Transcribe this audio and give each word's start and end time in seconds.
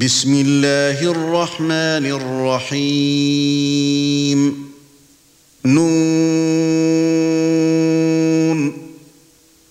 بسم 0.00 0.34
الله 0.46 1.10
الرحمن 1.10 2.06
الرحيم 2.80 3.60
نون 5.64 5.92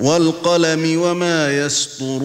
والقلم 0.00 1.00
وما 1.00 1.66
يسطرون 1.66 2.24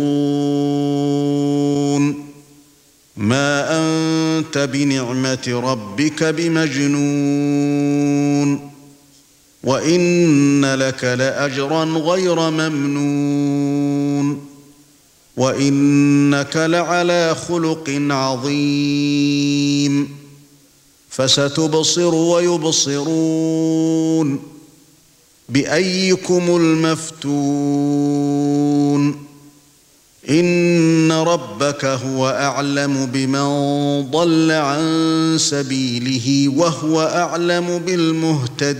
ما 3.18 3.80
انت 3.80 4.58
بنعمه 4.58 5.62
ربك 5.64 6.24
بمجنون 6.24 7.50
وان 9.64 10.76
لك 10.76 11.04
لاجرا 11.04 11.84
غير 11.86 12.50
ممنون 12.50 13.59
وانك 15.40 16.58
لعلى 16.58 17.36
خلق 17.48 17.90
عظيم 18.10 20.10
فستبصر 21.10 22.16
ويبصرون 22.16 23.60
بايكم 25.50 26.56
المفتون 26.56 27.30
ان 30.30 31.12
ربك 31.12 31.86
هو 31.86 32.30
اعلم 32.30 33.06
بمن 33.06 33.50
ضل 34.12 34.52
عن 34.52 35.36
سبيله 35.40 36.54
وهو 36.58 37.02
اعلم 37.02 37.78
بالمهتدين 37.78 38.80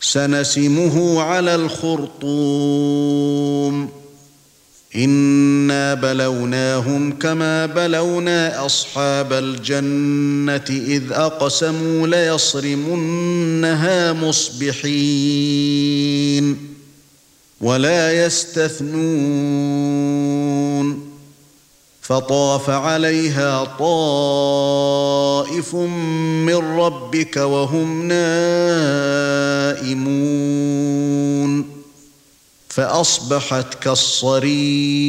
سنسمه 0.00 1.22
على 1.22 1.54
الخرطوم. 1.54 3.08
إنا 4.96 5.94
بلوناهم 5.94 7.12
كما 7.18 7.66
بلونا 7.66 8.66
أصحاب 8.66 9.32
الجنة 9.32 10.64
إذ 10.70 11.12
أقسموا 11.12 12.06
ليصرمنها 12.06 13.32
مصبحين 14.12 15.38
ولا 17.60 18.26
يستثنون. 18.26 18.98
فطاف 22.08 22.70
عليها 22.70 23.64
طائف 23.78 25.74
من 25.74 26.54
ربك 26.54 27.36
وهم 27.36 28.08
نائمون 28.08 29.88
فأصبحت 32.68 33.74
كالصريم 33.74 35.02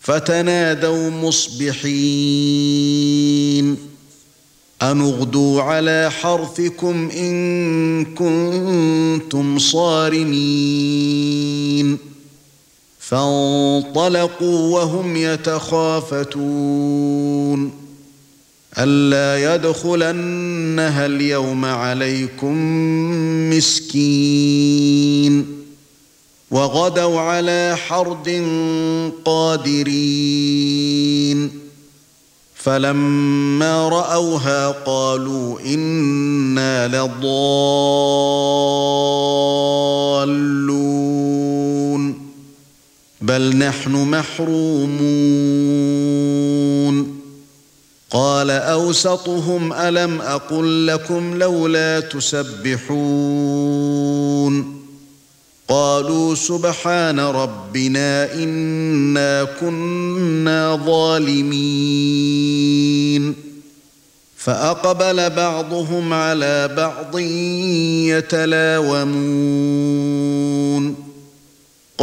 فتنادوا 0.00 1.10
مصبحين 1.10 1.84
ان 4.82 5.00
اغدوا 5.00 5.62
على 5.62 6.10
حرثكم 6.10 7.10
إن 7.10 8.04
كنتم 8.04 9.58
صارمين 9.58 10.94
فانطلقوا 13.08 14.74
وهم 14.74 15.16
يتخافتون. 15.16 16.34
ألا 18.78 19.54
يدخلنها 19.54 21.06
اليوم 21.06 21.64
عليكم 21.64 22.56
مسكين. 23.50 25.46
وغدوا 26.50 27.20
على 27.20 27.76
حرد 27.86 28.46
قادرين. 29.24 31.50
فلما 32.54 33.88
رأوها 33.88 34.68
قالوا 34.68 35.60
إنا 35.60 36.88
لضالون. 36.88 37.24
بل 43.24 43.56
نحن 43.56 43.90
محرومون. 43.90 44.94
قال 48.10 48.50
أوسطهم 48.50 49.72
ألم 49.72 50.20
أقل 50.20 50.86
لكم 50.86 51.38
لولا 51.38 52.00
تسبحون. 52.00 52.94
قالوا 55.68 56.34
سبحان 56.34 57.20
ربنا 57.20 58.34
إنا 58.34 59.44
كنا 59.60 60.80
ظالمين. 60.86 61.54
فأقبل 64.36 65.30
بعضهم 65.30 66.12
على 66.12 66.68
بعض 66.76 67.18
يتلاومون. 68.08 70.53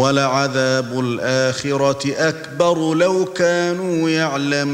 ولعذاب 0.00 1.00
الآخرة 1.00 2.28
أكبر 2.28 2.94
لو 2.94 3.24
كانوا 3.24 4.10
يعلمون. 4.10 4.70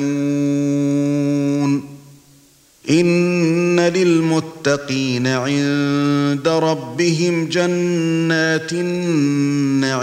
إن 2.90 3.80
للمتقين 3.80 5.26
عند 5.26 6.48
ربهم 6.48 7.48
جنات 7.48 8.72
النعيم. 8.72 9.96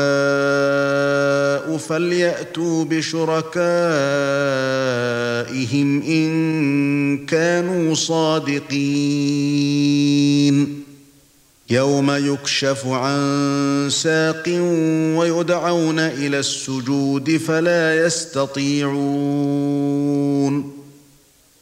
فَلْيَأْتُوا 1.78 2.86
بِشُرَكَائِهِمْ 2.86 3.62
إِن 6.02 7.26
كَانُوا 7.26 7.96
صَادِقِينَ. 7.96 8.86
يَوْمَ 11.70 12.12
يُكْشَفُ 12.12 12.88
عَن 12.88 13.88
سَاقٍ 13.92 14.50
وَيُدْعَوْنَ 15.18 16.00
إِلَى 16.00 16.40
السُّجُودِ 16.40 17.38
فَلَا 17.38 18.06
يَسْتَطِيعُونَ. 18.06 20.75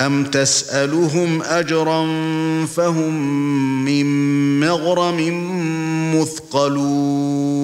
أَمْ 0.00 0.24
تَسْأَلُهُمْ 0.24 1.42
أَجْرًا 1.42 2.06
فَهُمْ 2.66 3.14
مِنْ 3.84 4.06
مَغْرَمٍ 4.60 5.20
مُثْقَلُونَ 6.14 7.60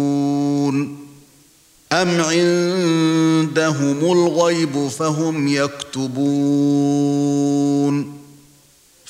أَمْ 1.92 2.20
عِندَهُمُ 2.20 3.98
الْغَيْبُ 4.12 4.88
فَهُمْ 4.88 5.48
يَكْتُبُونَ 5.48 7.04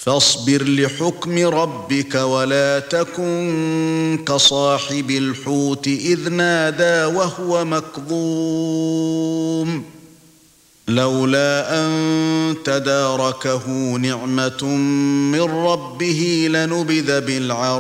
فاصبر 0.05 0.63
لحكم 0.65 1.39
ربك 1.39 2.15
ولا 2.15 2.79
تكن 2.79 4.25
كصاحب 4.27 5.11
الحوت 5.11 5.87
إذ 5.87 6.29
نادى 6.29 7.05
وهو 7.17 7.65
مكظوم 7.65 9.15
لولا 10.89 11.81
أن 11.81 12.57
تداركه 12.65 13.69
نعمة 13.97 14.65
من 15.33 15.41
ربه 15.41 16.49
لنبذ 16.51 17.21
بالعراء 17.21 17.73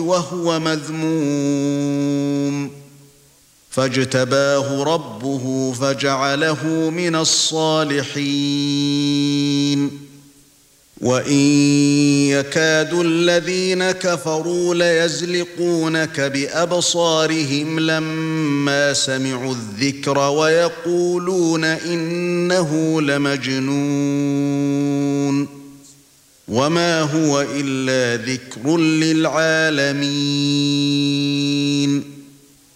وهو 0.00 0.60
مذموم. 0.60 2.02
فاجتباه 3.70 4.82
ربه 4.82 5.72
فجعله 5.72 6.66
من 6.90 7.16
الصالحين. 7.16 8.12
وَإِن 11.02 11.42
يَكَادُ 12.30 12.92
الَّذِينَ 12.94 13.90
كَفَرُوا 13.90 14.74
لَيَزْلِقُونَكَ 14.74 16.20
بِأَبْصَارِهِمْ 16.20 17.80
لَمَّا 17.80 18.92
سَمِعُوا 18.92 19.54
الذِّكْرَ 19.54 20.18
وَيَقُولُونَ 20.18 21.64
إِنَّهُ 21.64 23.02
لَمَجْنُونٌ 23.02 23.72
وَمَا 26.48 27.00
هُوَ 27.00 27.40
إِلَّا 27.40 28.24
ذِكْرٌ 28.24 28.76
لِلْعَالَمِينَ 28.78 30.12